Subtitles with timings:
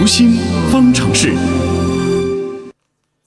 [0.00, 0.38] 读心
[0.72, 1.34] 方程式。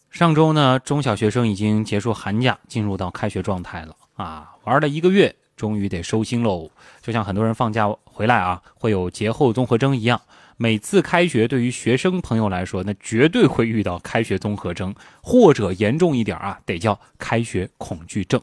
[0.10, 6.72] 上周呢，中小学生已经结束寒假，进入到开学状态了啊，玩了一个月，终于得收心喽。
[7.04, 10.20] 就像很多人放假回来啊，会有节后综合征一样，
[10.58, 18.42] 每次开学对于学生朋友来说，那绝对会遇到开学综合征，或者严重一点啊，得叫开学恐惧症。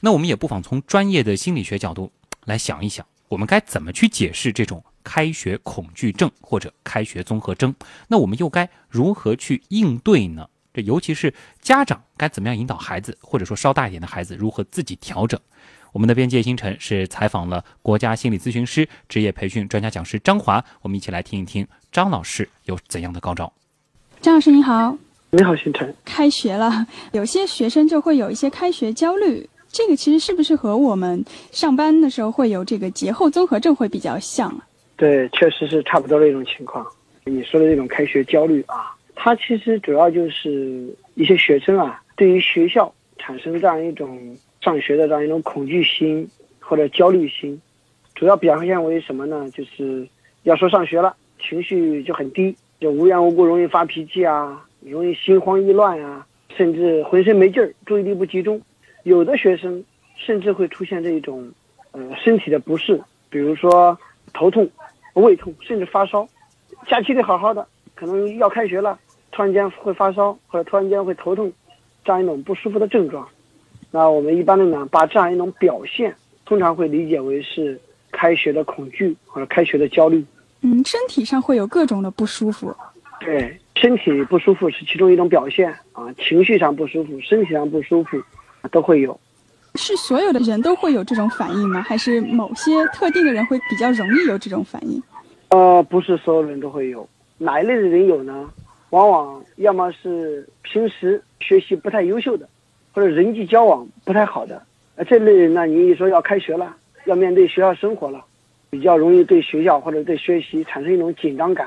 [0.00, 2.10] 那我们也不妨从专业的心理学角度
[2.46, 7.72] 来想一想，我们该怎么去解释这种开学恐惧症或者开学综合征？
[8.08, 10.48] 那我们又该如何去应对呢？
[10.74, 15.40] 这尤其是家长该怎么样引导孩子，或者说稍大一点的孩子如何自己调整？
[15.92, 23.50] 我们的编辑星辰是采访了国家心理咨询师、职业培训专家讲师张华，我们一起来听一听张老师有怎样的高招。
[24.20, 24.98] 张老师你好，
[25.30, 25.94] 你好星辰。
[26.04, 34.65] 开学了，有些学生就会有一些开学焦虑，这个其实是不是和我们上班的时候会有这个节后综合症会比较像啊？
[34.96, 36.86] 对，确实是差不多的一种情况。
[37.24, 38.94] 你说的这种开学焦虑啊。
[39.14, 46.28] 它其实主要就是一些学生啊，对于学校产生这样一种上学的这样一种恐惧心
[46.60, 47.60] 或者焦虑心，
[48.14, 49.50] 主要表现为什么呢？
[49.50, 50.06] 就是
[50.42, 58.60] 要说上学了，情绪就很低，就无缘无故容易发脾气啊，容易心慌意乱啊，甚至浑身没劲儿，注意力不集中。
[59.02, 59.82] 有的学生
[60.14, 61.50] 甚至会出现这一种
[61.92, 63.98] 呃身体的不适，比如说
[64.34, 64.68] 头痛、
[65.22, 66.26] 胃痛，甚至发烧。
[66.88, 68.98] 假期里好好的，可能要开学了。
[69.32, 71.52] 突然间会发烧，或者突然间会头痛，
[72.04, 73.26] 这样一种不舒服的症状，
[73.90, 76.14] 那我们一般的呢，把这样一种表现，
[76.46, 77.78] 通常会理解为是
[78.10, 80.24] 开学的恐惧或者开学的焦虑。
[80.62, 82.74] 嗯，身体上会有各种的不舒服。
[83.20, 88.18] 对，身体不舒服是其中一种表现啊，情绪上不舒服，身体上不舒服，
[88.70, 89.18] 都会有。
[89.76, 91.82] 是所有的人都会有这种反应吗？
[91.82, 95.02] 还是某些特定的人会比较容易有这种反应？
[95.50, 98.48] 呃，不是所有人都会有，哪一类的人有呢？
[98.90, 102.48] 往往要么是平时学习不太优秀的，
[102.92, 104.62] 或者人际交往不太好的，
[104.94, 108.24] 呃，这类人呢，你一说要开学了，要面对学校生活了，
[108.70, 111.66] 比较容易对学校或者对学习产生一种紧张感。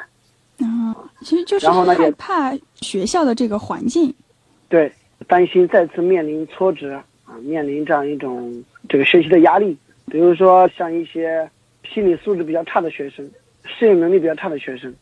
[0.60, 4.14] 啊，其实就是害怕学校的这个环境。
[4.68, 4.92] 对，
[5.28, 7.04] 担心再次面临挫折啊，
[7.40, 9.78] 面临这样一种这个学习的压力。
[10.08, 11.50] 比如说像一些
[11.88, 13.30] 心理素质比较差的学生，
[13.66, 14.94] 适应能力比较差的学生。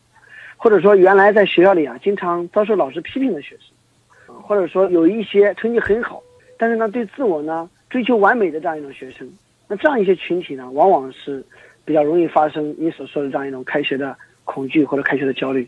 [0.59, 6.19] 或者说，原来在学校里啊，经常遭受老师批评的学生，或者说有一些成绩很好，
[6.57, 9.29] 但是呢，对自我呢追求完美的这样一种学生，
[9.67, 11.45] 那这样一些群体呢，往往是
[11.85, 15.67] 比较容易发生你所说的这样一种开学的恐惧或者开学的焦虑。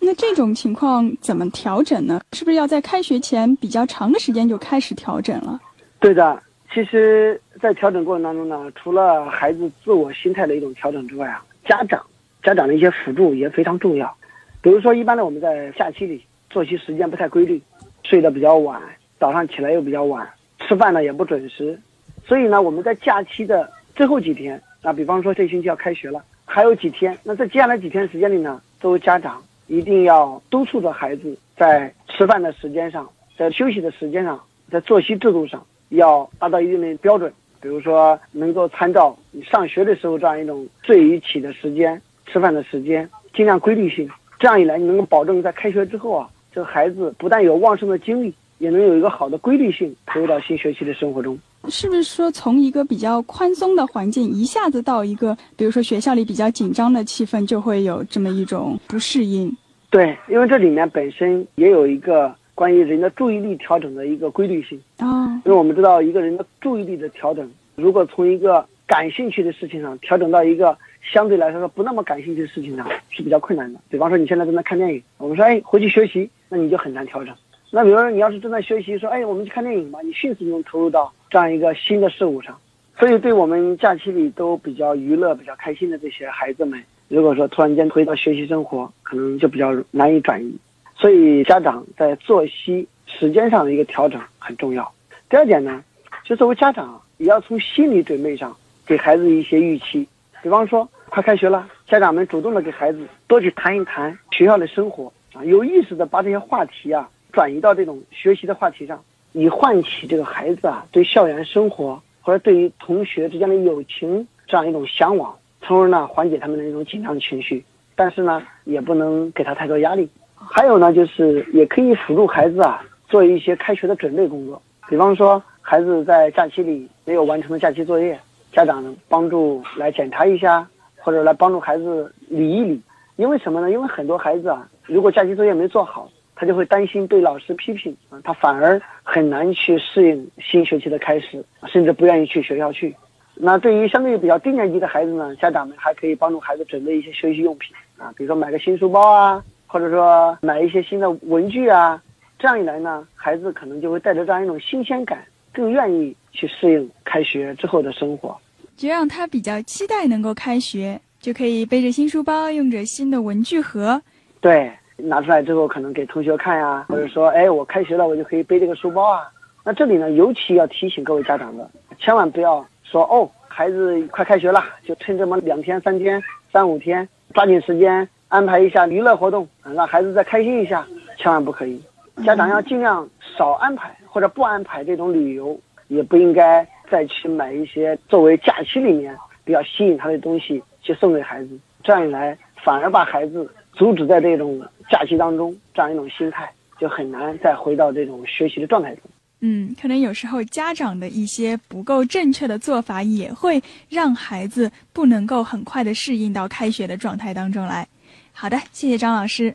[0.00, 2.20] 那这种情况怎么调整呢？
[2.32, 5.60] 是不是要在开学前比较长的时间就开始调整了？
[6.04, 6.38] 对的，
[6.70, 12.04] 其实，在调整过程当中呢，除了孩子自我心态的一种调整之外啊，家长
[12.42, 14.14] 家长的一些辅助也非常重要。
[14.60, 17.58] 比如说，一般的我们在假期里作息时间不太规律，
[18.02, 18.78] 睡得比较晚，
[19.18, 20.28] 早上起来又比较晚，
[20.58, 21.80] 吃饭呢也不准时，
[22.26, 34.38] 所以呢，我们在假期的最后几天，啊，比方说这星期要开学了，还有几天，那在接下来几天时间里呢，作为家长一定要督促着孩子在吃饭的时间上，在休息的时间上，
[34.70, 44.08] 在作息制度上要达到一定的标准，比如说能够参照你上学的时候这样一种睡与起的时间，吃饭的时间，尽量规律性。
[44.38, 51.38] 这样一来，你能够保证在开学之后啊，这个孩子不但有旺盛的精力，也能有一个好的规律性投入到新学期的生活中。
[51.68, 59.50] 是不是说从一个比较宽松的环境一下子到一个，比如说学校里比较紧张的气氛，就会有这么一种不适应？
[59.88, 65.26] 对，因为这里面本身也有一个关于人的注意力调整的一个规律性啊。
[65.44, 70.76] 因为我们知道，一个人的注意力的调整，如果从一个感兴趣的事情上调整到一个。
[71.12, 73.78] 相对来说，不那么感兴趣的事情上是比较困难的。
[73.90, 77.34] 比方说，你现在正在看电影，我们说，哎，回去学习，那你就很难调整。
[77.70, 82.58] 那比如说，你要是正在学习，说，哎，我们去看电影吧，你迅速能投入到这样一个新的事物上。
[82.98, 90.56] 所以，对我们假期里都比较娱乐、比较开心的这些孩子们，如果说突然间回到学习生活，可能就比较难以转移。
[91.04, 94.90] 所以，家长在作息时间上的一个调整很重要。
[95.28, 95.84] 第二点呢，
[96.24, 98.56] 就作为家长也要从心理准备上
[98.86, 100.08] 给孩子一些预期。
[100.42, 108.98] 比方说，快开学了，家长们主动的给孩子多去谈一谈学校的生活啊，有意识的把这些话题啊转移到这种学习的话题上，
[109.32, 117.62] 以唤起这个孩子啊对校园生活或者对于同学之间的友情这样一种向往，从而呢缓解他们的那种紧张情绪。
[117.94, 120.08] 但是呢，也不能给他太多压力。
[120.50, 124.60] 还有呢，就是也可以辅助孩子啊做一些开学的准备工作。
[124.88, 128.18] 比方说，孩子在假期里没有完成的假期作业。
[128.52, 130.64] 家长呢帮助来检查一下，
[130.98, 132.80] 或者来帮助孩子理一理，
[133.16, 133.68] 因为什么呢？
[133.68, 142.94] 因为很多孩子啊，如果假期作业没做好，他就会担心被老师批评啊，他反而很难去适应新学期的开始，甚至不愿意去学校去。
[143.34, 149.42] 那对于相对于比较低年级的孩子呢，家长们还可以帮助孩子准备一些学习用品啊，比如说买个新书包啊，
[149.74, 152.00] 或者说买一些新的文具啊。
[152.38, 158.38] 这样一来呢，孩子可能就会带着这样一种新鲜感，更愿意去适应开学之后的生活，
[158.76, 164.00] 就让他比较期待能够开学，就可以背着新书包，用着新的文具盒。
[164.40, 169.28] 对，拿出来之后可能给同学看呀，或者说，哎，我开学了，我就可以背这个书包啊。
[169.64, 171.68] 那这里呢，尤其要提醒各位家长的，
[171.98, 176.22] 千万不要说哦，孩子快开学了，就趁这么两天、三天、
[176.52, 180.86] 三五天，抓紧时间安排一下娱乐活动，让孩子再开心一下，
[181.18, 181.80] 千万不可以。
[182.24, 191.58] 家长要尽量少安排或者不安排这种旅游，也不应该再去买一些作为假期里面比较吸引他的东西去送给孩子。
[191.82, 194.60] 这样一来，反而把孩子阻止在这种
[194.90, 199.02] 假期当中，这样一种心态就很难再回到这种学习的状态中。
[199.40, 207.86] 嗯，可能有时候家长的一些不够正确的做法，也会让孩子不能够很快的适应到开学的状态当中来。
[208.36, 209.54] 好的，谢谢张老师。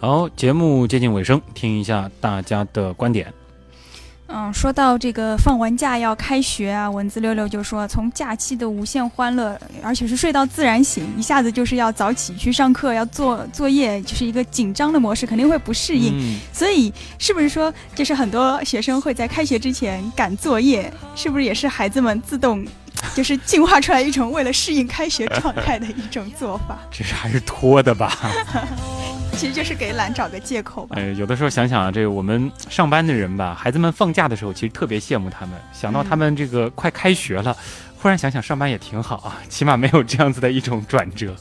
[0.00, 3.32] 好，节目接近尾声，听一下大家的观点。
[4.26, 16.40] 嗯，说到这个放完假要开学啊，文字六六就说，从假期的无限欢乐，而且是睡到自然醒，一下子就是要早起去上课，要做作业，就是一个紧张的模式，肯定会不适应。
[16.50, 20.90] 所以，是不是说，就是很多学生会在开学之前赶作业？
[21.14, 22.66] 是不是也是孩子们自动？
[23.14, 28.12] 就是进化出来一种为了适应开学状态的一种做法，这是还是拖的吧？
[29.36, 30.96] 其实就是给懒找个借口吧。
[30.96, 35.58] 呃，有的时候想想啊，这个我们上班的人吧，孩子们放假的时候，其实特别羡慕他们。
[35.72, 37.56] 想到他们这个快开学了，
[37.98, 41.34] 忽然想想上班也挺好啊，起码没有这样子的一种转折。